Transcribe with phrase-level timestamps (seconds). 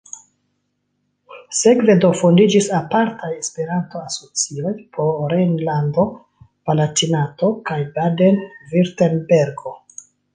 [1.57, 9.75] Sekve do fondiĝis apartaj Esperanto-asocioj por Rejnlando-Palatinato kaj Baden-Virtembergo.